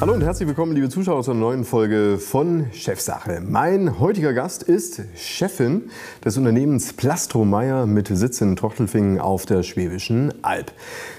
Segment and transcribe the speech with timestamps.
[0.00, 3.42] Hallo und herzlich willkommen, liebe Zuschauer, zur neuen Folge von Chefsache.
[3.44, 5.90] Mein heutiger Gast ist Chefin
[6.24, 10.70] des Unternehmens Plastromeyer mit Sitz in Trochtelfingen auf der Schwäbischen Alb.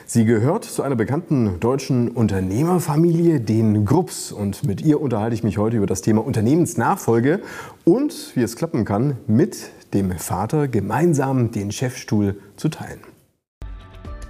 [0.05, 4.31] Sie gehört zu einer bekannten deutschen Unternehmerfamilie, den Grupps.
[4.31, 7.41] Und mit ihr unterhalte ich mich heute über das Thema Unternehmensnachfolge
[7.83, 13.01] und wie es klappen kann, mit dem Vater gemeinsam den Chefstuhl zu teilen.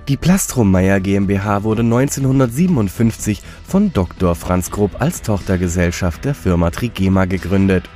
[0.09, 4.33] Die Plastromeyer GmbH wurde 1957 von Dr.
[4.33, 7.87] Franz Grupp als Tochtergesellschaft der Firma Trigema gegründet.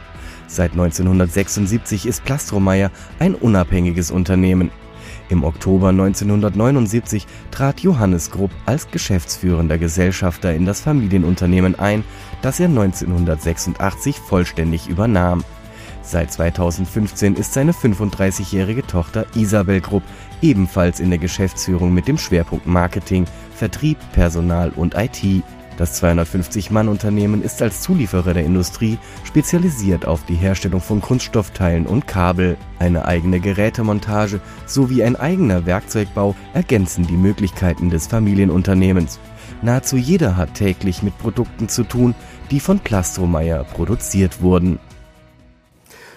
[0.45, 4.69] Seit 1976 ist Plastromeyer ein unabhängiges Unternehmen.
[5.29, 12.03] Im Oktober 1979 trat Johannes Grupp als geschäftsführender Gesellschafter in das Familienunternehmen ein,
[12.43, 15.43] das er 1986 vollständig übernahm.
[16.03, 20.03] Seit 2015 ist seine 35-jährige Tochter Isabel Grupp
[20.41, 25.43] ebenfalls in der Geschäftsführung mit dem Schwerpunkt Marketing, Vertrieb, Personal und IT.
[25.77, 32.57] Das 250-Mann-Unternehmen ist als Zulieferer der Industrie spezialisiert auf die Herstellung von Kunststoffteilen und Kabel.
[32.77, 39.19] Eine eigene Gerätemontage sowie ein eigener Werkzeugbau ergänzen die Möglichkeiten des Familienunternehmens.
[39.61, 42.13] Nahezu jeder hat täglich mit Produkten zu tun,
[42.51, 44.77] die von Plastromeyer produziert wurden.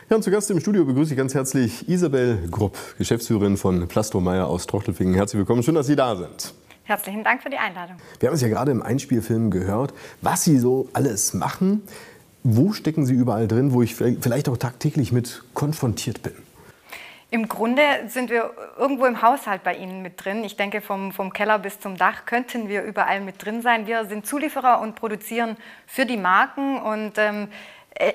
[0.09, 4.47] Ja, und zu Gast im Studio begrüße ich ganz herzlich Isabel Grupp, Geschäftsführerin von Plastromeyer
[4.47, 5.15] aus Trochtelfingen.
[5.17, 6.55] Herzlich willkommen, schön, dass Sie da sind.
[6.85, 7.97] Herzlichen Dank für die Einladung.
[8.21, 11.83] Wir haben es ja gerade im Einspielfilm gehört, was Sie so alles machen.
[12.45, 16.34] Wo stecken Sie überall drin, wo ich vielleicht auch tagtäglich mit konfrontiert bin?
[17.31, 20.45] Im Grunde sind wir irgendwo im Haushalt bei Ihnen mit drin.
[20.45, 23.89] Ich denke, vom, vom Keller bis zum Dach könnten wir überall mit drin sein.
[23.89, 25.57] Wir sind Zulieferer und produzieren
[25.89, 27.49] für die Marken und ähm,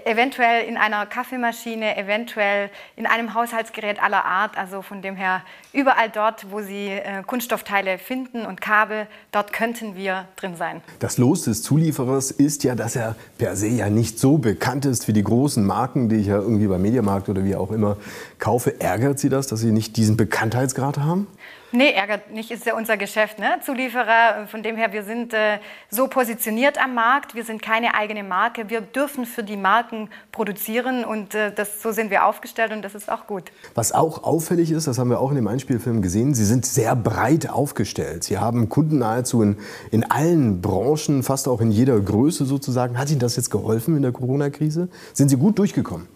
[0.05, 4.57] eventuell in einer Kaffeemaschine, eventuell in einem Haushaltsgerät aller Art.
[4.57, 5.41] Also von dem her
[5.73, 10.81] überall dort, wo Sie äh, Kunststoffteile finden und Kabel, dort könnten wir drin sein.
[10.99, 15.07] Das Los des Zulieferers ist ja, dass er per se ja nicht so bekannt ist
[15.07, 17.97] wie die großen Marken, die ich ja irgendwie beim Mediamarkt oder wie auch immer
[18.39, 18.79] kaufe.
[18.79, 21.27] Ärgert Sie das, dass Sie nicht diesen Bekanntheitsgrad haben?
[21.73, 23.59] Nee, ärgert nicht, ist ja unser Geschäft, ne?
[23.65, 24.47] Zulieferer.
[24.47, 25.59] Von dem her, wir sind äh,
[25.89, 27.33] so positioniert am Markt.
[27.33, 28.69] Wir sind keine eigene Marke.
[28.69, 32.93] Wir dürfen für die Marken produzieren und äh, das, so sind wir aufgestellt und das
[32.93, 33.51] ist auch gut.
[33.73, 36.93] Was auch auffällig ist, das haben wir auch in dem Einspielfilm gesehen, Sie sind sehr
[36.95, 38.25] breit aufgestellt.
[38.25, 39.57] Sie haben Kunden nahezu in,
[39.91, 42.97] in allen Branchen, fast auch in jeder Größe sozusagen.
[42.97, 44.89] Hat Ihnen das jetzt geholfen in der Corona-Krise?
[45.13, 46.07] Sind Sie gut durchgekommen?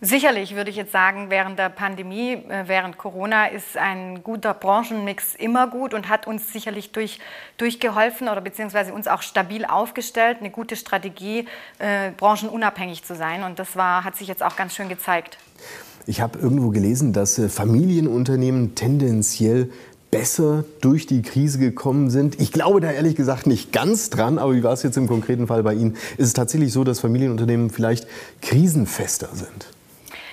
[0.00, 5.34] Sicherlich würde ich jetzt sagen, während der Pandemie, äh, während Corona ist ein guter Branchenmix
[5.34, 7.18] immer gut und hat uns sicherlich durch,
[7.56, 11.46] durchgeholfen oder beziehungsweise uns auch stabil aufgestellt, eine gute Strategie,
[11.80, 13.42] äh, branchenunabhängig zu sein.
[13.42, 15.36] Und das war, hat sich jetzt auch ganz schön gezeigt.
[16.06, 19.68] Ich habe irgendwo gelesen, dass äh, Familienunternehmen tendenziell
[20.12, 22.40] besser durch die Krise gekommen sind.
[22.40, 25.48] Ich glaube da ehrlich gesagt nicht ganz dran, aber wie war es jetzt im konkreten
[25.48, 25.96] Fall bei Ihnen?
[26.18, 28.06] Ist es tatsächlich so, dass Familienunternehmen vielleicht
[28.40, 29.66] krisenfester sind?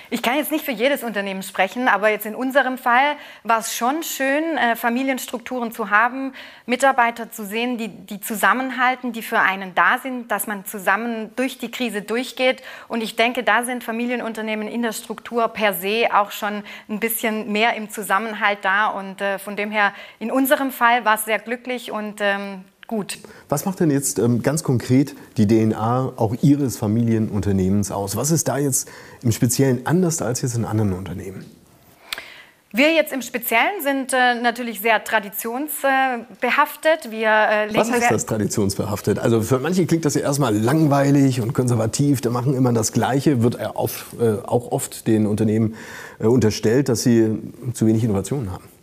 [0.08, 3.76] Ich kann jetzt nicht für jedes Unternehmen sprechen, aber jetzt in unserem Fall war es
[3.76, 6.32] schon schön, äh, Familienstrukturen zu haben,
[6.64, 11.58] Mitarbeiter zu sehen, die, die zusammenhalten, die für einen da sind, dass man zusammen durch
[11.58, 12.62] die Krise durchgeht.
[12.86, 17.50] Und ich denke, da sind Familienunternehmen in der Struktur per se auch schon ein bisschen
[17.50, 18.86] mehr im Zusammenhalt da.
[18.86, 23.18] Und äh, von dem her, in unserem Fall war es sehr glücklich und ähm, gut.
[23.48, 28.16] Was macht denn jetzt ähm, ganz konkret die DNA auch Ihres Familienunternehmens aus?
[28.16, 28.88] Was ist da jetzt
[29.22, 31.44] im Speziellen anders als jetzt in anderen Unternehmen?
[32.72, 37.10] Wir jetzt im Speziellen sind äh, natürlich sehr traditionsbehaftet.
[37.10, 39.18] Wir, äh, Was heißt das traditionsbehaftet?
[39.18, 42.20] Also für manche klingt das ja erstmal langweilig und konservativ.
[42.20, 43.42] Da machen immer das Gleiche.
[43.42, 45.74] Wird äh, auch oft den Unternehmen
[46.18, 47.38] äh, unterstellt, dass sie
[47.72, 48.75] zu wenig Innovationen haben.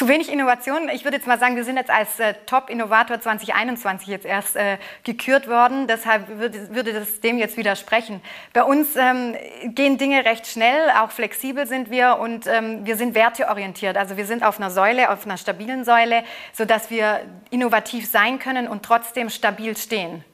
[0.00, 0.88] Zu wenig Innovation.
[0.88, 4.78] Ich würde jetzt mal sagen, wir sind jetzt als äh, Top-Innovator 2021 jetzt erst äh,
[5.04, 5.88] gekürt worden.
[5.88, 8.22] Deshalb würde, würde, das dem jetzt widersprechen.
[8.54, 9.36] Bei uns ähm,
[9.74, 13.98] gehen Dinge recht schnell, auch flexibel sind wir und ähm, wir sind werteorientiert.
[13.98, 16.24] Also wir sind auf einer Säule, auf einer stabilen Säule,
[16.54, 17.20] sodass wir
[17.50, 20.24] innovativ sein können und trotzdem stabil stehen.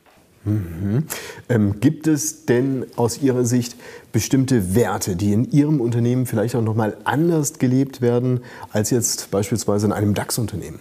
[0.47, 1.07] Mhm.
[1.49, 3.77] Ähm, gibt es denn aus Ihrer Sicht
[4.13, 9.31] bestimmte Werte, die in Ihrem Unternehmen vielleicht auch noch mal anders gelebt werden als jetzt
[9.31, 10.81] beispielsweise in einem DAX-Unternehmen?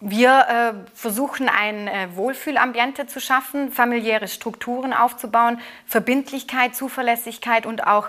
[0.00, 8.08] Wir äh, versuchen ein äh, Wohlfühlambiente zu schaffen, familiäre Strukturen aufzubauen, Verbindlichkeit, Zuverlässigkeit und auch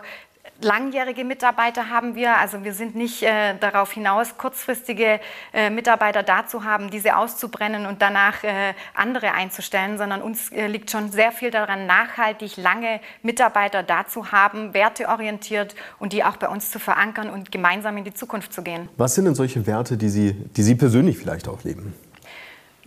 [0.61, 2.37] langjährige Mitarbeiter haben wir.
[2.37, 5.19] Also wir sind nicht äh, darauf hinaus, kurzfristige
[5.53, 10.67] äh, Mitarbeiter da zu haben, diese auszubrennen und danach äh, andere einzustellen, sondern uns äh,
[10.67, 16.37] liegt schon sehr viel daran, nachhaltig lange Mitarbeiter da zu haben, werteorientiert und die auch
[16.37, 18.89] bei uns zu verankern und gemeinsam in die Zukunft zu gehen.
[18.97, 21.93] Was sind denn solche Werte, die Sie, die Sie persönlich vielleicht auch leben?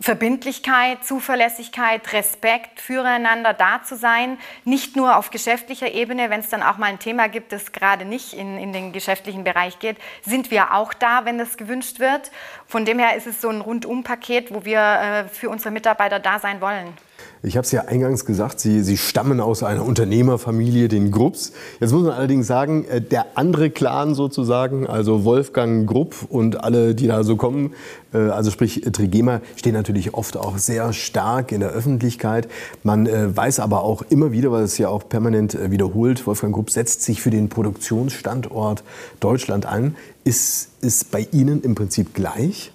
[0.01, 6.63] Verbindlichkeit, Zuverlässigkeit, Respekt füreinander da zu sein, nicht nur auf geschäftlicher Ebene, wenn es dann
[6.63, 10.51] auch mal ein Thema gibt, das gerade nicht in, in den geschäftlichen Bereich geht, sind
[10.51, 12.31] wir auch da, wenn das gewünscht wird.
[12.67, 16.39] Von dem her ist es so ein Rundumpaket, wo wir äh, für unsere Mitarbeiter da
[16.39, 16.97] sein wollen.
[17.45, 21.51] Ich habe es ja eingangs gesagt, Sie, Sie stammen aus einer Unternehmerfamilie, den Grupps.
[21.81, 26.95] Jetzt muss man allerdings sagen, äh, der andere Clan sozusagen, also Wolfgang Grupp und alle,
[26.95, 27.75] die da so kommen,
[28.15, 32.47] äh, also sprich Trigema, stehen natürlich oft auch sehr stark in der Öffentlichkeit.
[32.85, 36.71] Man äh, weiß aber auch immer wieder, weil es ja auch permanent wiederholt, Wolfgang Grupp
[36.71, 38.85] setzt sich für den Produktionsstandort
[39.19, 39.97] Deutschland ein.
[40.23, 42.71] Ist es bei Ihnen im Prinzip gleich?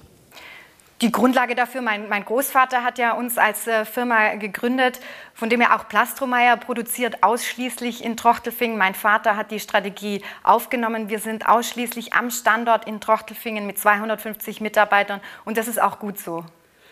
[1.01, 4.99] Die Grundlage dafür, mein, mein, Großvater hat ja uns als äh, Firma gegründet,
[5.35, 8.79] von dem er auch Plastromeyer produziert, ausschließlich in Trochtelfingen.
[8.79, 11.09] Mein Vater hat die Strategie aufgenommen.
[11.09, 16.17] Wir sind ausschließlich am Standort in Trochtelfingen mit 250 Mitarbeitern und das ist auch gut
[16.17, 16.43] so.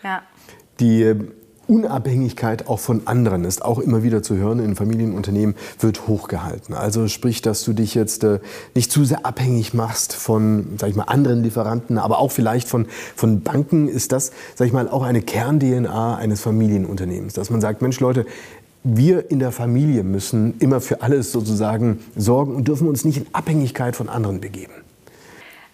[0.04, 0.22] Ja.
[0.78, 1.34] Die ähm,
[1.68, 6.74] Unabhängigkeit auch von anderen ist auch immer wieder zu hören in Familienunternehmen, wird hochgehalten.
[6.74, 8.38] Also sprich, dass du dich jetzt äh,
[8.74, 12.86] nicht zu sehr abhängig machst von, sag ich mal, anderen Lieferanten, aber auch vielleicht von,
[13.14, 17.34] von Banken, ist das, sag ich mal, auch eine Kern-DNA eines Familienunternehmens.
[17.34, 18.26] Dass man sagt, Mensch Leute,
[18.84, 23.26] wir in der Familie müssen immer für alles sozusagen sorgen und dürfen uns nicht in
[23.32, 24.72] Abhängigkeit von anderen begeben.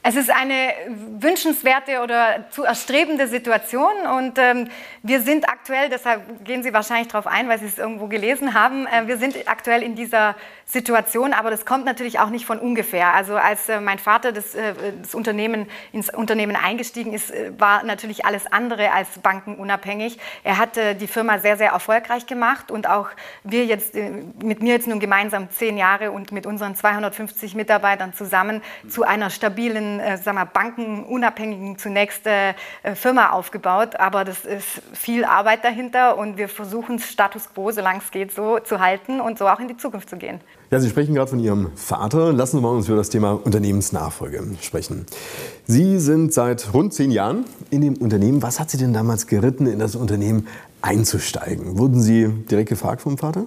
[0.05, 0.73] Es ist eine
[1.21, 4.69] wünschenswerte oder zu erstrebende Situation und ähm,
[5.05, 8.89] wir sind aktuell, deshalb gehen Sie wahrscheinlich darauf ein, weil Sie es irgendwo gelesen haben,
[8.89, 10.35] äh, wir sind aktuell in dieser
[10.65, 13.15] Situation, aber das kommt natürlich auch nicht von ungefähr.
[13.15, 17.85] Also als äh, mein Vater das, äh, das, Unternehmen ins Unternehmen eingestiegen ist, äh, war
[17.85, 20.19] natürlich alles andere als bankenunabhängig.
[20.43, 23.11] Er hat äh, die Firma sehr, sehr erfolgreich gemacht und auch
[23.45, 24.11] wir jetzt äh,
[24.43, 29.31] mit mir jetzt nun gemeinsam zehn Jahre und mit unseren 250 Mitarbeitern zusammen zu einer
[29.31, 32.55] stabilen äh, sagen wir, bankenunabhängigen zunächst äh,
[32.95, 38.11] Firma aufgebaut, aber das ist viel Arbeit dahinter und wir versuchen Status quo, solange es
[38.11, 40.41] geht, so zu halten und so auch in die Zukunft zu gehen.
[40.71, 42.33] Ja, Sie sprechen gerade von Ihrem Vater.
[42.33, 45.05] Lassen Sie mal uns über das Thema Unternehmensnachfolge sprechen.
[45.67, 48.43] Sie sind seit rund zehn Jahren in dem Unternehmen.
[48.43, 50.49] Was hat Sie denn damals geritten, in das Unternehmen
[50.81, 51.79] einzusteigen?
[51.79, 53.45] Wurden Sie direkt gefragt vom Vater?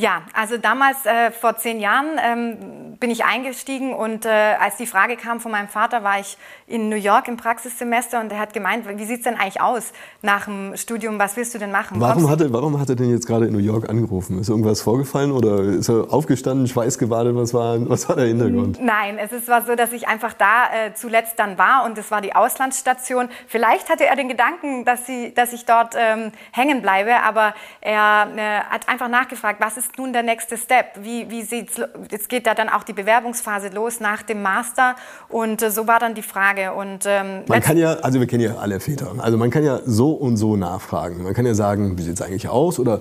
[0.00, 4.86] Ja, also damals äh, vor zehn Jahren ähm, bin ich eingestiegen und äh, als die
[4.86, 8.54] Frage kam von meinem Vater, war ich in New York im Praxissemester und er hat
[8.54, 9.92] gemeint, wie sieht es denn eigentlich aus
[10.22, 12.00] nach dem Studium, was willst du denn machen?
[12.00, 14.40] Warum hat, er, warum hat er denn jetzt gerade in New York angerufen?
[14.40, 18.82] Ist irgendwas vorgefallen oder ist er aufgestanden, schweißgebadet, was war, was war der Hintergrund?
[18.82, 22.10] Nein, es ist, war so, dass ich einfach da äh, zuletzt dann war und es
[22.10, 23.28] war die Auslandsstation.
[23.46, 28.28] Vielleicht hatte er den Gedanken, dass, sie, dass ich dort ähm, hängen bleibe, aber er
[28.34, 30.86] äh, hat einfach nachgefragt, was ist ist nun der nächste Step?
[31.02, 34.94] Wie, wie sieht's, jetzt geht da dann auch die Bewerbungsphase los nach dem Master
[35.28, 36.72] und äh, so war dann die Frage.
[36.74, 39.80] Und, ähm, man kann ja, also wir kennen ja alle Väter, also man kann ja
[39.84, 41.22] so und so nachfragen.
[41.24, 43.00] Man kann ja sagen, wie sieht es eigentlich aus oder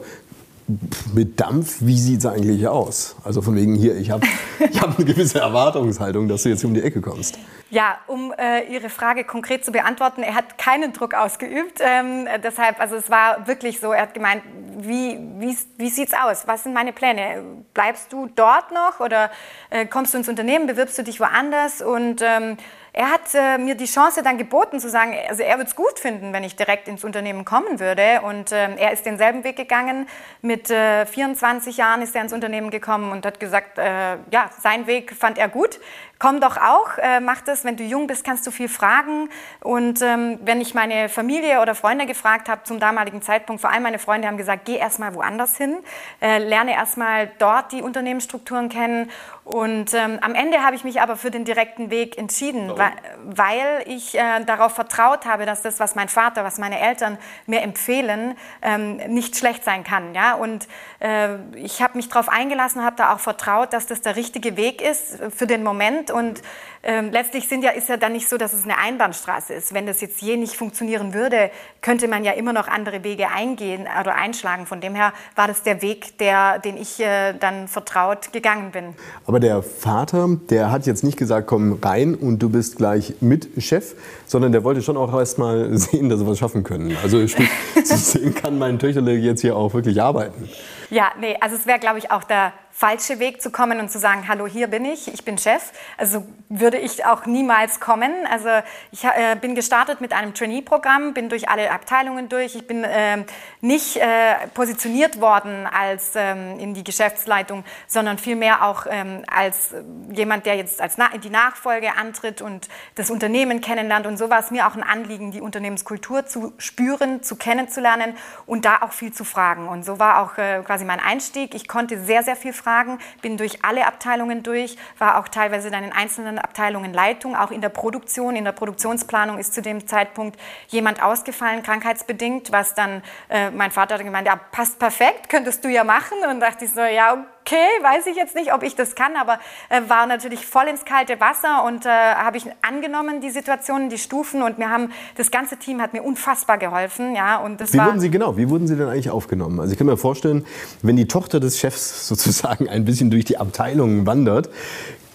[1.13, 3.15] mit Dampf, wie sieht es eigentlich aus?
[3.23, 4.25] Also von wegen hier, ich habe
[4.59, 7.39] ich hab eine gewisse Erwartungshaltung, dass du jetzt um die Ecke kommst.
[7.71, 11.79] Ja, um äh, Ihre Frage konkret zu beantworten, er hat keinen Druck ausgeübt.
[11.81, 14.43] Ähm, deshalb, also es war wirklich so, er hat gemeint,
[14.77, 16.47] wie, wie, wie sieht es aus?
[16.47, 17.43] Was sind meine Pläne?
[17.73, 19.29] Bleibst du dort noch oder
[19.69, 21.81] äh, kommst du ins Unternehmen, bewirbst du dich woanders?
[21.81, 22.57] Und ähm,
[22.99, 25.97] er hat äh, mir die Chance dann geboten zu sagen, also er würde es gut
[25.97, 28.19] finden, wenn ich direkt ins Unternehmen kommen würde.
[28.23, 30.05] Und äh, er ist denselben Weg gegangen.
[30.41, 34.85] Mit äh, 24 Jahren ist er ins Unternehmen gekommen und hat gesagt, äh, ja, sein
[34.85, 35.79] Weg fand er gut.
[36.21, 37.63] Komm doch auch, äh, mach das.
[37.63, 39.29] Wenn du jung bist, kannst du viel fragen.
[39.61, 43.83] Und ähm, wenn ich meine Familie oder Freunde gefragt habe zum damaligen Zeitpunkt, vor allem
[43.83, 45.77] meine Freunde haben gesagt, geh erstmal woanders hin,
[46.21, 49.09] äh, lerne erstmal dort die Unternehmensstrukturen kennen.
[49.45, 52.88] Und ähm, am Ende habe ich mich aber für den direkten Weg entschieden, weil,
[53.23, 57.61] weil, ich äh, darauf vertraut habe, dass das, was mein Vater, was meine Eltern mir
[57.61, 60.13] empfehlen, ähm, nicht schlecht sein kann.
[60.13, 60.35] Ja?
[60.35, 60.67] Und
[60.99, 64.81] äh, ich habe mich darauf eingelassen, habe da auch vertraut, dass das der richtige Weg
[64.81, 66.41] ist für den Moment und
[66.81, 69.73] ähm, letztlich sind ja, ist ja dann nicht so, dass es eine Einbahnstraße ist.
[69.73, 73.85] Wenn das jetzt je nicht funktionieren würde, könnte man ja immer noch andere Wege eingehen
[73.99, 74.65] oder einschlagen.
[74.65, 78.95] Von dem her war das der Weg, der, den ich äh, dann vertraut gegangen bin.
[79.25, 83.95] Aber der Vater, der hat jetzt nicht gesagt, komm rein und du bist gleich Mitchef,
[84.25, 86.95] sondern der wollte schon auch erst mal sehen, dass sie was schaffen können.
[87.03, 87.25] Also
[87.83, 90.49] sehen kann mein Töchterle jetzt hier auch wirklich arbeiten.
[90.89, 93.99] Ja, nee, also es wäre, glaube ich, auch der falsche Weg zu kommen und zu
[93.99, 95.71] sagen, hallo, hier bin ich, ich bin Chef.
[95.97, 98.11] Also würde ich auch niemals kommen.
[98.31, 98.49] Also
[98.91, 102.55] ich äh, bin gestartet mit einem Trainee-Programm, bin durch alle Abteilungen durch.
[102.55, 103.25] Ich bin äh,
[103.61, 109.73] nicht äh, positioniert worden als ähm, in die Geschäftsleitung, sondern vielmehr auch ähm, als
[110.11, 114.07] jemand, der jetzt als Na die Nachfolge antritt und das Unternehmen kennenlernt.
[114.07, 118.65] Und so war es mir auch ein Anliegen, die Unternehmenskultur zu spüren, zu kennenzulernen und
[118.65, 119.67] da auch viel zu fragen.
[119.67, 121.55] Und so war auch äh, quasi mein Einstieg.
[121.55, 125.83] Ich konnte sehr, sehr viel fragen bin durch alle Abteilungen durch, war auch teilweise dann
[125.83, 128.35] in einzelnen Abteilungen Leitung, auch in der Produktion.
[128.35, 133.95] In der Produktionsplanung ist zu dem Zeitpunkt jemand ausgefallen, krankheitsbedingt, was dann äh, mein Vater
[133.95, 136.17] hat gemeint, ja, passt perfekt, könntest du ja machen.
[136.29, 139.39] Und dachte ich so, ja, okay, weiß ich jetzt nicht, ob ich das kann, aber
[139.69, 143.97] äh, war natürlich voll ins kalte Wasser und äh, habe ich angenommen, die Situationen, die
[143.97, 147.15] Stufen und mir haben, das ganze Team hat mir unfassbar geholfen.
[147.15, 149.59] Ja, und das wie war, wurden Sie genau, wie wurden Sie denn eigentlich aufgenommen?
[149.59, 150.45] Also ich kann mir vorstellen,
[150.81, 154.49] wenn die Tochter des Chefs sozusagen ein bisschen durch die Abteilungen wandert,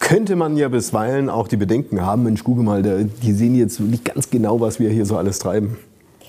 [0.00, 4.04] könnte man ja bisweilen auch die Bedenken haben, Mensch, gucke mal, die sehen jetzt nicht
[4.04, 5.78] ganz genau, was wir hier so alles treiben.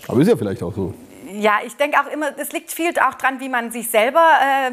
[0.08, 0.94] Aber ist ja vielleicht auch so.
[1.34, 4.72] Ja, ich denke auch immer, es liegt viel auch dran, wie man sich selber äh,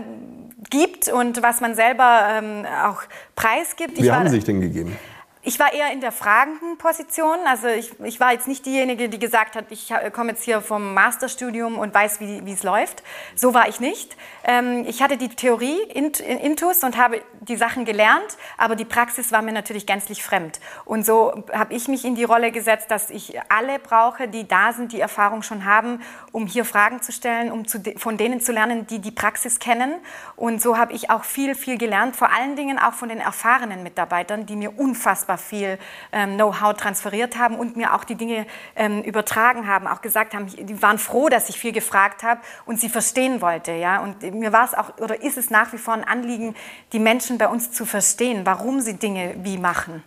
[0.71, 3.03] gibt und was man selber ähm, auch
[3.35, 3.99] preisgibt.
[3.99, 4.97] Wie ich haben Sie sich denn gegeben?
[5.45, 7.37] Ich war eher in der fragenden Position.
[7.47, 10.95] Also ich, ich war jetzt nicht diejenige, die gesagt hat, ich komme jetzt hier vom
[10.95, 13.03] Masterstudium und weiß, wie, es läuft.
[13.35, 14.17] So war ich nicht.
[14.45, 19.43] Ähm, ich hatte die Theorie intus und habe die Sachen gelernt, aber die Praxis war
[19.43, 20.61] mir natürlich gänzlich fremd.
[20.85, 24.73] Und so habe ich mich in die Rolle gesetzt, dass ich alle brauche, die da
[24.73, 28.53] sind, die Erfahrung schon haben, um hier Fragen zu stellen, um zu, von denen zu
[28.53, 29.95] lernen, die die Praxis kennen.
[30.37, 33.83] Und so habe ich auch viel, viel gelernt, vor allen Dingen auch von den erfahrenen
[33.83, 35.79] Mitarbeitern, die mir unfassbar unfassbar viel
[36.13, 38.47] ähm, Know-how transferiert haben und mir auch die Dinge
[38.77, 42.81] ähm, übertragen haben, auch gesagt haben, die waren froh, dass ich viel gefragt habe und
[42.81, 43.73] sie verstehen wollte.
[43.73, 44.01] Ja?
[44.01, 46.55] Und mir war es auch oder ist es nach wie vor ein Anliegen,
[46.93, 50.03] die Menschen bei uns zu verstehen, warum sie Dinge wie machen.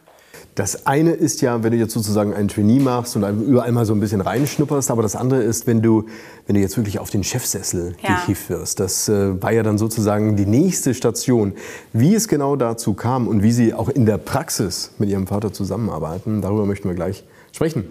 [0.55, 3.93] Das eine ist ja, wenn du jetzt sozusagen ein Trainee machst und überall mal so
[3.93, 6.05] ein bisschen reinschnupperst, aber das andere ist, wenn du,
[6.47, 8.15] wenn du jetzt wirklich auf den Chefsessel ja.
[8.15, 8.79] gehievt wirst.
[8.79, 11.53] Das äh, war ja dann sozusagen die nächste Station.
[11.91, 15.51] Wie es genau dazu kam und wie Sie auch in der Praxis mit Ihrem Vater
[15.51, 17.83] zusammenarbeiten, darüber möchten wir gleich sprechen.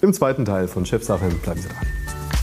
[0.00, 2.35] Im zweiten Teil von Chefsache bleiben Sie dran.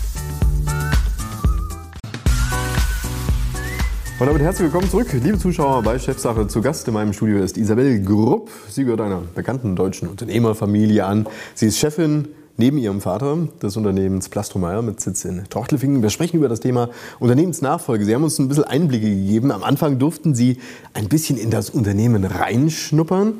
[4.23, 6.47] Und damit herzlich willkommen zurück, liebe Zuschauer bei Chefsache.
[6.47, 8.49] Zu Gast in meinem Studio ist Isabel Grupp.
[8.69, 11.27] Sie gehört einer bekannten deutschen Unternehmerfamilie an.
[11.55, 16.01] Sie ist Chefin neben ihrem Vater des Unternehmens Plastromeyer mit Sitz in Trochtelfingen.
[16.01, 18.05] Wir sprechen über das Thema Unternehmensnachfolge.
[18.05, 19.51] Sie haben uns ein bisschen Einblicke gegeben.
[19.51, 20.57] Am Anfang durften Sie
[20.93, 23.39] ein bisschen in das Unternehmen reinschnuppern.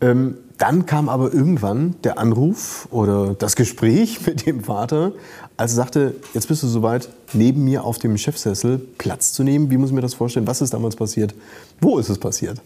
[0.00, 5.12] Ähm, dann kam aber irgendwann der Anruf oder das Gespräch mit dem Vater,
[5.56, 9.70] als er sagte, jetzt bist du soweit, neben mir auf dem Chefsessel Platz zu nehmen.
[9.70, 10.46] Wie muss ich mir das vorstellen?
[10.46, 11.34] Was ist damals passiert?
[11.80, 12.60] Wo ist es passiert?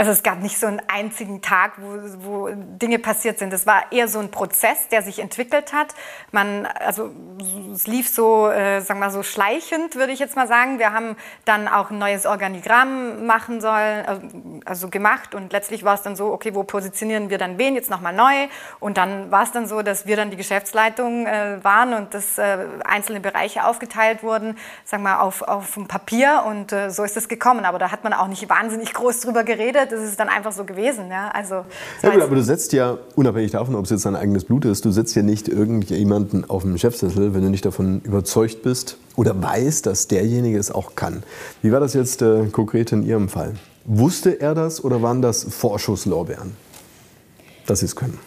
[0.00, 3.52] Also es gab nicht so einen einzigen Tag, wo, wo Dinge passiert sind.
[3.52, 5.88] Es war eher so ein Prozess, der sich entwickelt hat.
[6.30, 7.10] Man, also
[7.74, 10.78] es lief so, äh, sagen wir so schleichend, würde ich jetzt mal sagen.
[10.78, 14.22] Wir haben dann auch ein neues Organigramm machen sollen, also,
[14.66, 17.90] also gemacht und letztlich war es dann so, okay, wo positionieren wir dann wen jetzt
[17.90, 18.46] nochmal neu?
[18.78, 22.38] Und dann war es dann so, dass wir dann die Geschäftsleitung äh, waren und dass
[22.38, 27.16] äh, einzelne Bereiche aufgeteilt wurden, sagen wir auf, auf dem Papier und äh, so ist
[27.16, 27.64] es gekommen.
[27.64, 30.64] Aber da hat man auch nicht wahnsinnig groß drüber geredet das ist dann einfach so
[30.64, 31.10] gewesen.
[31.10, 31.64] Ja, also,
[32.02, 34.84] ja, gut, aber du setzt ja, unabhängig davon, ob es jetzt dein eigenes Blut ist,
[34.84, 39.40] du setzt ja nicht irgendjemanden auf den Chefsessel, wenn du nicht davon überzeugt bist oder
[39.42, 41.22] weißt, dass derjenige es auch kann.
[41.62, 43.54] Wie war das jetzt äh, konkret in Ihrem Fall?
[43.84, 46.56] Wusste er das oder waren das Vorschusslorbeeren,
[47.66, 48.18] dass Sie es können?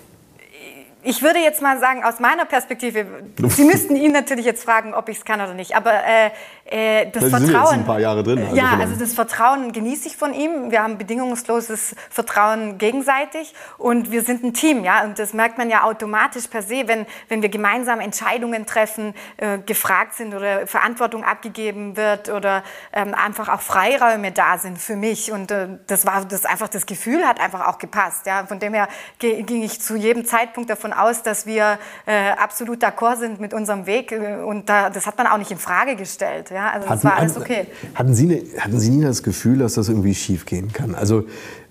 [1.03, 3.05] Ich würde jetzt mal sagen, aus meiner Perspektive,
[3.49, 6.31] Sie müssten ihn natürlich jetzt fragen, ob ich es kann oder nicht, aber äh,
[6.65, 7.49] äh, das Sie Vertrauen.
[7.49, 8.39] Sind jetzt ein paar Jahre drin.
[8.39, 10.71] Also ja, also das Vertrauen genieße ich von ihm.
[10.71, 15.03] Wir haben bedingungsloses Vertrauen gegenseitig und wir sind ein Team, ja.
[15.03, 19.57] Und das merkt man ja automatisch per se, wenn, wenn wir gemeinsam Entscheidungen treffen, äh,
[19.59, 25.31] gefragt sind oder Verantwortung abgegeben wird oder ähm, einfach auch Freiräume da sind für mich.
[25.31, 28.45] Und äh, das war das einfach das Gefühl hat einfach auch gepasst, ja.
[28.45, 28.87] Von dem her
[29.19, 33.53] ging ich zu jedem Zeitpunkt davon davon aus, dass wir äh, absolut d'accord sind mit
[33.53, 36.51] unserem Weg äh, und da, das hat man auch nicht in Frage gestellt.
[36.51, 36.71] Ja?
[36.71, 37.67] Also hatten, das war alles okay.
[37.95, 40.95] Hatten Sie, ne, hatten Sie nie das Gefühl, dass das irgendwie schief gehen kann?
[40.95, 41.19] Also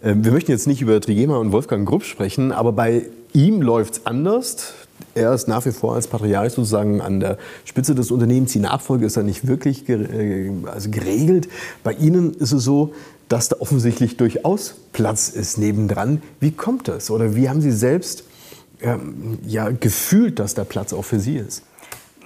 [0.02, 3.94] äh, wir möchten jetzt nicht über Trigema und Wolfgang Grupp sprechen, aber bei ihm läuft
[3.94, 4.74] es anders.
[5.14, 8.52] Er ist nach wie vor als Patriarch sozusagen an der Spitze des Unternehmens.
[8.52, 11.48] Die Nachfolge ist da nicht wirklich äh, also geregelt.
[11.82, 12.92] Bei Ihnen ist es so,
[13.28, 16.20] dass da offensichtlich durchaus Platz ist nebendran.
[16.40, 17.10] Wie kommt das?
[17.10, 18.24] Oder wie haben Sie selbst
[19.42, 21.62] ja, gefühlt, dass der Platz auch für Sie ist?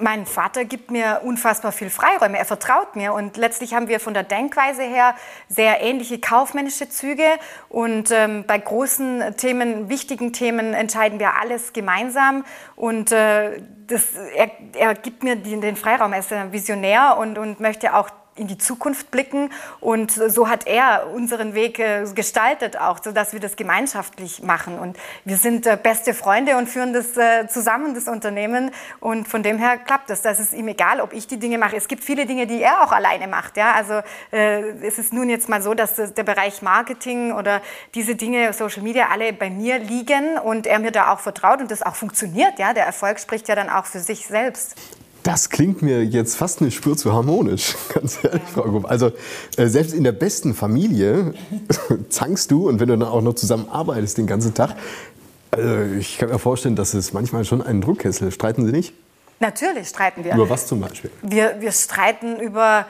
[0.01, 2.39] mein Vater gibt mir unfassbar viel Freiräume.
[2.39, 5.15] Er vertraut mir und letztlich haben wir von der Denkweise her
[5.49, 7.25] sehr ähnliche kaufmännische Züge
[7.69, 12.45] und ähm, bei großen Themen, wichtigen Themen entscheiden wir alles gemeinsam
[12.77, 14.03] und äh, das,
[14.35, 16.13] er, er gibt mir den, den Freiraum.
[16.13, 19.51] Er ist ein Visionär und, und möchte auch in die Zukunft blicken.
[19.81, 24.79] Und so hat er unseren Weg äh, gestaltet, auch, sodass wir das gemeinschaftlich machen.
[24.79, 28.71] Und wir sind äh, beste Freunde und führen das äh, zusammen, das Unternehmen.
[29.01, 30.23] Und von dem her klappt das.
[30.23, 31.77] Das ist ihm egal, ob ich die Dinge mache.
[31.77, 33.57] Es gibt viele Dinge, die er auch alleine macht.
[33.57, 33.73] Ja?
[33.73, 34.01] Also
[34.31, 37.61] es ist nun jetzt mal so, dass der Bereich Marketing oder
[37.95, 41.71] diese Dinge, Social Media, alle bei mir liegen und er mir da auch vertraut und
[41.71, 42.59] das auch funktioniert.
[42.59, 42.73] Ja?
[42.73, 44.77] Der Erfolg spricht ja dann auch für sich selbst.
[45.25, 48.89] Das klingt mir jetzt fast eine Spur zu harmonisch, ganz ehrlich, Frau Grupp.
[48.89, 49.11] Also
[49.57, 51.35] äh, selbst in der besten Familie
[52.11, 54.77] zankst du und wenn du dann auch noch zusammen arbeitest den ganzen Tag,
[55.51, 58.33] also ich kann mir vorstellen, dass es manchmal schon einen Druckkessel.
[58.33, 58.93] Streiten Sie nicht?
[59.41, 60.35] Natürlich streiten wir.
[60.35, 61.11] Über was zum Beispiel?
[61.23, 62.87] Wir, wir streiten über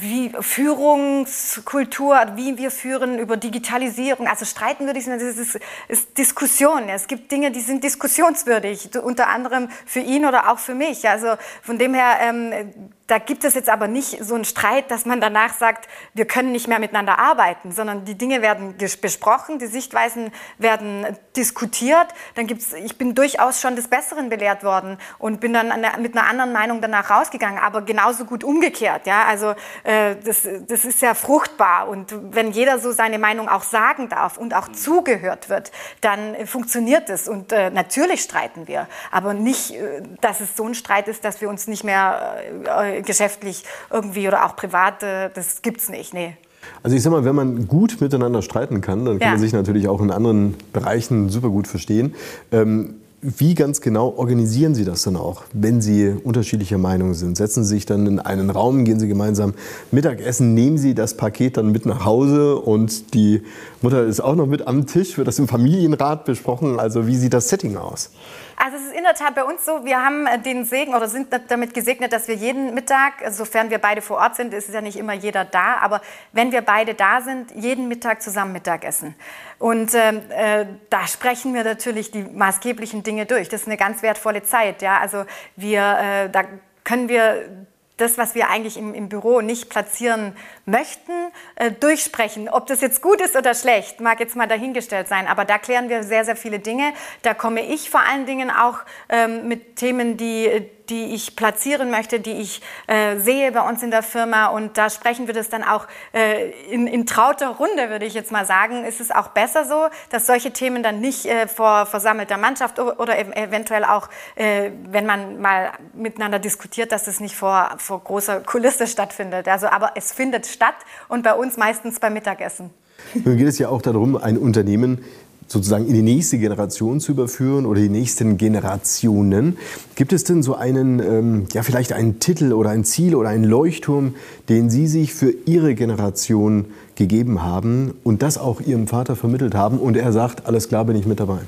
[0.00, 4.26] wie Führungskultur, wie wir führen, über Digitalisierung.
[4.26, 6.88] Also streiten würde ich sagen, das ist, ist Diskussion.
[6.88, 11.08] Es gibt Dinge, die sind diskussionswürdig, unter anderem für ihn oder auch für mich.
[11.08, 15.06] Also von dem her ähm, da gibt es jetzt aber nicht so einen Streit, dass
[15.06, 19.66] man danach sagt, wir können nicht mehr miteinander arbeiten, sondern die Dinge werden besprochen, die
[19.66, 21.06] Sichtweisen werden
[21.36, 22.08] diskutiert.
[22.34, 25.68] Dann gibt's, ich bin durchaus schon des Besseren belehrt worden und bin dann
[26.00, 29.06] mit einer anderen Meinung danach rausgegangen, aber genauso gut umgekehrt.
[29.06, 29.24] Ja?
[29.26, 29.54] Also
[29.84, 34.36] äh, das, das ist ja fruchtbar und wenn jeder so seine Meinung auch sagen darf
[34.36, 40.02] und auch zugehört wird, dann funktioniert es und äh, natürlich streiten wir, aber nicht, äh,
[40.20, 44.46] dass es so ein Streit ist, dass wir uns nicht mehr äh, geschäftlich irgendwie oder
[44.46, 46.14] auch privat, äh, das gibt es nicht.
[46.14, 46.36] Nee.
[46.82, 49.32] Also ich sag mal, wenn man gut miteinander streiten kann, dann kann ja.
[49.32, 52.14] man sich natürlich auch in anderen Bereichen super gut verstehen.
[52.52, 57.36] Ähm, wie ganz genau organisieren Sie das dann auch, wenn Sie unterschiedlicher Meinung sind?
[57.36, 59.54] Setzen Sie sich dann in einen Raum, gehen Sie gemeinsam
[59.90, 63.42] Mittagessen, nehmen Sie das Paket dann mit nach Hause und die
[63.82, 66.78] Mutter ist auch noch mit am Tisch, wird das im Familienrat besprochen?
[66.78, 68.10] Also wie sieht das Setting aus?
[68.56, 71.08] Also es ist in der Tat bei uns so, wir haben äh, den Segen oder
[71.08, 74.80] sind damit gesegnet, dass wir jeden Mittag, sofern wir beide vor Ort sind, ist ja
[74.80, 76.00] nicht immer jeder da, aber
[76.32, 79.14] wenn wir beide da sind, jeden Mittag zusammen Mittagessen.
[79.58, 83.48] Und ähm, äh, da sprechen wir natürlich die maßgeblichen Dinge durch.
[83.48, 84.82] Das ist eine ganz wertvolle Zeit.
[84.82, 84.98] Ja?
[84.98, 85.24] Also
[85.56, 86.44] wir, äh, da
[86.84, 87.66] können wir
[87.96, 91.12] das, was wir eigentlich im, im Büro nicht platzieren möchten,
[91.54, 92.48] äh, durchsprechen.
[92.48, 95.26] Ob das jetzt gut ist oder schlecht, mag jetzt mal dahingestellt sein.
[95.26, 96.92] Aber da klären wir sehr, sehr viele Dinge.
[97.22, 98.78] Da komme ich vor allen Dingen auch
[99.08, 103.90] ähm, mit Themen, die, die ich platzieren möchte, die ich äh, sehe bei uns in
[103.90, 104.46] der Firma.
[104.46, 108.32] Und da sprechen wir das dann auch äh, in, in, trauter Runde, würde ich jetzt
[108.32, 108.84] mal sagen.
[108.84, 113.18] Ist es auch besser so, dass solche Themen dann nicht äh, vor versammelter Mannschaft oder
[113.18, 118.86] eventuell auch, äh, wenn man mal miteinander diskutiert, dass es nicht vor, vor großer Kulisse
[118.86, 119.48] stattfindet.
[119.48, 120.76] Also, aber es findet statt
[121.08, 122.70] und bei uns meistens beim Mittagessen.
[123.14, 125.04] Nun geht es ja auch darum, ein Unternehmen
[125.48, 129.56] sozusagen in die nächste Generation zu überführen oder die nächsten Generationen.
[129.94, 133.44] Gibt es denn so einen, ähm, ja vielleicht einen Titel oder ein Ziel oder einen
[133.44, 134.14] Leuchtturm,
[134.48, 139.78] den Sie sich für Ihre Generation gegeben haben und das auch Ihrem Vater vermittelt haben
[139.78, 141.40] und er sagt, alles klar, bin ich mit dabei?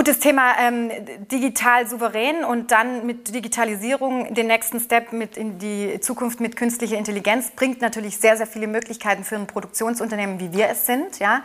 [0.00, 0.90] Gutes Thema ähm,
[1.30, 6.96] digital souverän und dann mit Digitalisierung den nächsten Step mit in die Zukunft mit künstlicher
[6.96, 11.18] Intelligenz bringt natürlich sehr, sehr viele Möglichkeiten für ein Produktionsunternehmen, wie wir es sind.
[11.18, 11.42] Ja?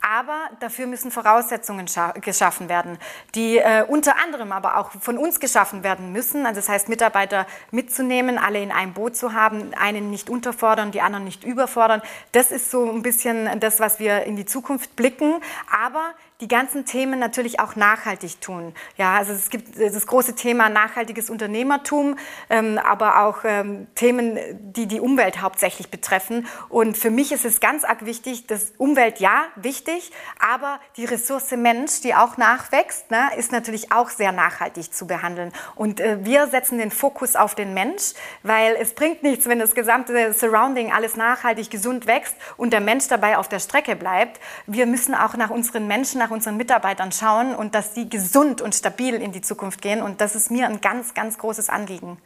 [0.00, 1.86] Aber dafür müssen Voraussetzungen
[2.20, 2.96] geschaffen werden,
[3.34, 6.46] die äh, unter anderem aber auch von uns geschaffen werden müssen.
[6.46, 11.00] Also das heißt, Mitarbeiter mitzunehmen, alle in einem Boot zu haben, einen nicht unterfordern, die
[11.00, 12.02] anderen nicht überfordern.
[12.30, 15.40] Das ist so ein bisschen das, was wir in die Zukunft blicken.
[15.84, 18.74] Aber die ganzen Themen natürlich auch nachhaltig tun.
[18.98, 22.18] Ja, also es gibt das große Thema nachhaltiges Unternehmertum,
[22.50, 26.46] ähm, aber auch ähm, Themen, die die Umwelt hauptsächlich betreffen.
[26.68, 31.52] Und für mich ist es ganz arg wichtig, dass Umwelt ja wichtig, aber die Ressource
[31.56, 35.52] Mensch, die auch nachwächst, ne, ist natürlich auch sehr nachhaltig zu behandeln.
[35.74, 39.74] Und äh, wir setzen den Fokus auf den Mensch, weil es bringt nichts, wenn das
[39.74, 44.38] gesamte Surrounding alles nachhaltig gesund wächst und der Mensch dabei auf der Strecke bleibt.
[44.66, 48.74] Wir müssen auch nach unseren Menschen nach unseren Mitarbeitern schauen und dass sie gesund und
[48.74, 50.02] stabil in die Zukunft gehen.
[50.02, 52.18] Und das ist mir ein ganz, ganz großes Anliegen.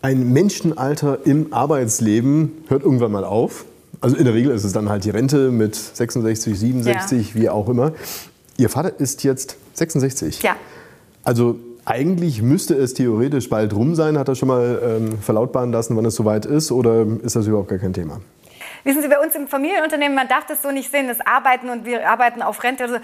[0.00, 3.66] Ein Menschenalter im Arbeitsleben hört irgendwann mal auf.
[4.00, 7.34] Also in der Regel ist es dann halt die Rente mit 66, 67, ja.
[7.34, 7.92] wie auch immer.
[8.56, 10.42] Ihr Vater ist jetzt 66.
[10.42, 10.56] Ja.
[11.22, 14.18] Also eigentlich müsste es theoretisch bald rum sein.
[14.18, 16.72] Hat er schon mal ähm, verlautbaren lassen, wann es soweit ist?
[16.72, 18.20] Oder ist das überhaupt gar kein Thema?
[18.84, 21.86] Wissen Sie, bei uns im Familienunternehmen, man darf das so nicht sehen, das Arbeiten und
[21.86, 22.84] wir arbeiten auf Rente.
[22.84, 22.96] Also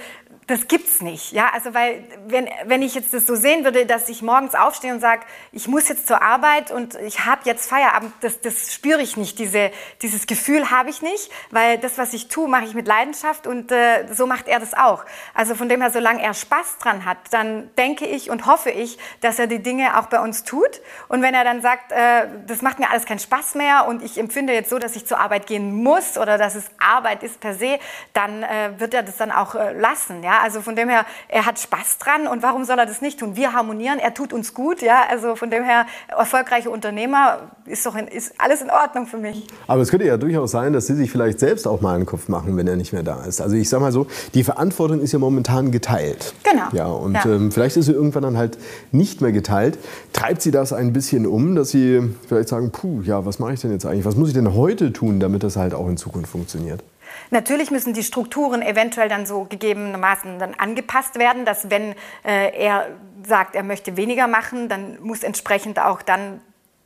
[0.51, 1.31] das gibt's nicht.
[1.31, 4.93] Ja, also weil wenn, wenn ich jetzt das so sehen würde, dass ich morgens aufstehe
[4.93, 9.01] und sage, ich muss jetzt zur Arbeit und ich habe jetzt Feierabend, das, das spüre
[9.01, 9.39] ich nicht.
[9.39, 9.71] Diese,
[10.03, 13.71] dieses Gefühl habe ich nicht, weil das, was ich tue, mache ich mit Leidenschaft und
[13.71, 15.05] äh, so macht er das auch.
[15.35, 18.99] Also von dem her, solange er Spaß dran hat, dann denke ich und hoffe ich,
[19.21, 20.81] dass er die Dinge auch bei uns tut.
[21.07, 24.19] Und wenn er dann sagt, äh, das macht mir alles keinen Spaß mehr und ich
[24.19, 27.55] empfinde jetzt so, dass ich zur Arbeit gehen muss oder dass es Arbeit ist per
[27.55, 27.79] se,
[28.15, 30.25] dann äh, wird er das dann auch äh, lassen.
[30.25, 33.21] Ja, also von dem her, er hat Spaß dran und warum soll er das nicht
[33.21, 33.37] tun?
[33.37, 34.83] Wir harmonieren, er tut uns gut.
[34.83, 39.19] Ja, also von dem her, erfolgreiche Unternehmer ist doch in, ist alles in Ordnung für
[39.19, 39.47] mich.
[39.67, 42.29] Aber es könnte ja durchaus sein, dass Sie sich vielleicht selbst auch mal einen Kopf
[42.29, 43.41] machen, wenn er nicht mehr da ist.
[43.41, 46.35] Also ich sage mal so, die Verantwortung ist ja momentan geteilt.
[46.43, 46.65] Genau.
[46.73, 47.25] Ja, und ja.
[47.27, 48.59] Ähm, vielleicht ist sie irgendwann dann halt
[48.93, 49.79] nicht mehr geteilt.
[50.13, 53.61] Treibt Sie das ein bisschen um, dass Sie vielleicht sagen, puh, ja, was mache ich
[53.61, 54.05] denn jetzt eigentlich?
[54.05, 56.83] Was muss ich denn heute tun, damit das halt auch in Zukunft funktioniert?
[57.31, 61.95] Natürlich müssen die Strukturen eventuell dann so gegebenermaßen dann angepasst werden, dass wenn
[62.25, 62.89] äh, er
[63.25, 66.41] sagt, er möchte weniger machen, dann muss entsprechend auch dann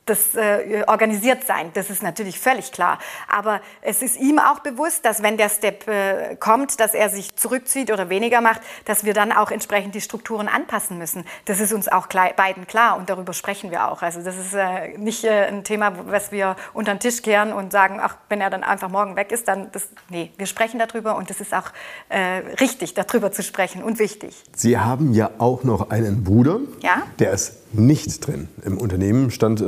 [0.05, 1.71] das äh, organisiert sein.
[1.73, 2.99] Das ist natürlich völlig klar.
[3.27, 7.35] Aber es ist ihm auch bewusst, dass wenn der Step äh, kommt, dass er sich
[7.35, 11.25] zurückzieht oder weniger macht, dass wir dann auch entsprechend die Strukturen anpassen müssen.
[11.45, 14.03] Das ist uns auch klar, beiden klar und darüber sprechen wir auch.
[14.03, 17.71] Also das ist äh, nicht äh, ein Thema, was wir unter den Tisch kehren und
[17.71, 21.15] sagen, ach, wenn er dann einfach morgen weg ist, dann das, nee, wir sprechen darüber
[21.15, 21.71] und es ist auch
[22.09, 24.43] äh, richtig, darüber zu sprechen und wichtig.
[24.55, 27.03] Sie haben ja auch noch einen Bruder, ja?
[27.17, 29.65] der ist nicht drin im Unternehmen, stand äh,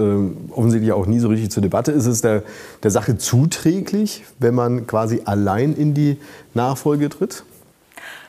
[0.52, 1.92] offensichtlich auch nie so richtig zur Debatte.
[1.92, 2.44] Ist es der,
[2.84, 6.18] der Sache zuträglich, wenn man quasi allein in die
[6.54, 7.44] Nachfolge tritt?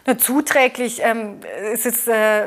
[0.07, 1.37] Na, zuträglich ähm,
[1.73, 2.47] ist es äh,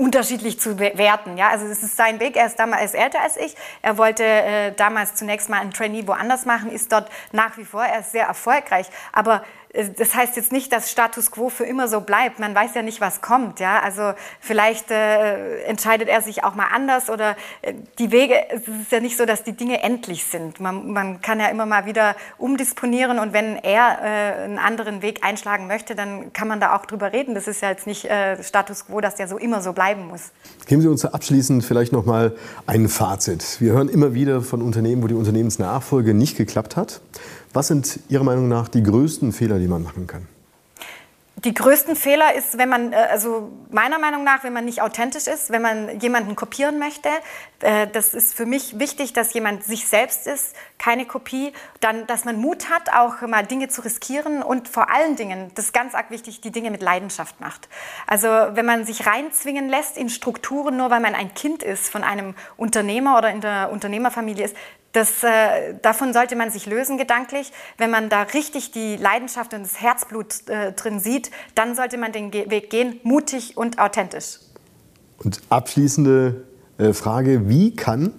[0.00, 1.36] unterschiedlich zu werten.
[1.36, 1.50] Ja?
[1.50, 3.54] Also es ist sein Weg, er ist damals älter als ich.
[3.82, 7.84] Er wollte äh, damals zunächst mal ein Trainee woanders machen, ist dort nach wie vor,
[7.84, 8.86] er ist sehr erfolgreich.
[9.12, 12.40] Aber das heißt jetzt nicht, dass Status quo für immer so bleibt.
[12.40, 13.60] Man weiß ja nicht, was kommt.
[13.60, 13.80] Ja?
[13.80, 18.90] Also vielleicht äh, entscheidet er sich auch mal anders oder äh, die Wege, es ist
[18.90, 20.58] ja nicht so, dass die Dinge endlich sind.
[20.58, 25.24] Man, man kann ja immer mal wieder umdisponieren und wenn er äh, einen anderen Weg
[25.24, 27.34] einschlagen möchte, dann kann man da auch drüber reden.
[27.34, 30.32] Das ist ja jetzt nicht äh, Status quo, dass der so immer so bleiben muss.
[30.66, 32.34] Geben Sie uns abschließend vielleicht noch mal
[32.66, 33.60] ein Fazit.
[33.60, 37.00] Wir hören immer wieder von Unternehmen, wo die Unternehmensnachfolge nicht geklappt hat.
[37.52, 40.28] Was sind Ihrer Meinung nach die größten Fehler, die man machen kann?
[41.44, 45.26] Die größten Fehler ist, wenn man, äh, also meiner Meinung nach, wenn man nicht authentisch
[45.26, 47.08] ist, wenn man jemanden kopieren möchte.
[47.60, 51.52] Äh, das ist für mich wichtig, dass jemand sich selbst ist, keine Kopie.
[51.80, 55.66] Dann, dass man Mut hat, auch mal Dinge zu riskieren und vor allen Dingen, das
[55.66, 57.70] ist ganz arg wichtig, die Dinge mit Leidenschaft macht.
[58.06, 62.04] Also wenn man sich reinzwingen lässt in Strukturen, nur weil man ein Kind ist von
[62.04, 64.56] einem Unternehmer oder in der Unternehmerfamilie ist,
[64.92, 67.52] das, äh, davon sollte man sich lösen gedanklich.
[67.78, 72.12] Wenn man da richtig die Leidenschaft und das Herzblut äh, drin sieht, dann sollte man
[72.12, 74.40] den Ge Weg gehen, mutig und authentisch.
[75.18, 76.44] Und abschließende
[76.78, 78.14] äh, Frage, wie kann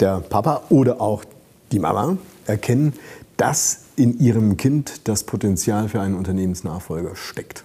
[0.00, 1.24] der Papa oder auch
[1.70, 2.94] die Mama erkennen,
[3.36, 7.64] dass in ihrem Kind das Potenzial für einen Unternehmensnachfolger steckt?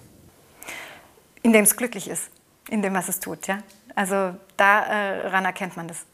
[1.42, 2.30] Indem es glücklich ist,
[2.68, 3.46] in dem, was es tut.
[3.46, 3.58] Ja?
[3.94, 6.04] Also daran äh, erkennt man das.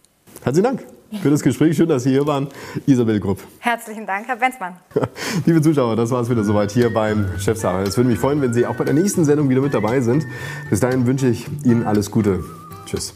[0.42, 0.84] Herzlichen Dank
[1.22, 1.76] für das Gespräch.
[1.76, 2.48] Schön, dass Sie hier waren.
[2.86, 3.38] Isabel Grupp.
[3.60, 4.76] Herzlichen Dank, Herr Benzmann.
[5.46, 7.82] Liebe Zuschauer, das war es wieder soweit hier beim Chefsache.
[7.82, 10.26] Es würde mich freuen, wenn Sie auch bei der nächsten Sendung wieder mit dabei sind.
[10.70, 12.44] Bis dahin wünsche ich Ihnen alles Gute.
[12.86, 13.14] Tschüss.